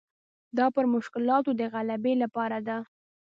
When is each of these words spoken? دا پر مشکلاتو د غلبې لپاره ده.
دا 0.57 0.65
پر 0.75 0.85
مشکلاتو 0.95 1.51
د 1.59 1.61
غلبې 1.73 2.13
لپاره 2.23 2.57
ده. 2.67 2.77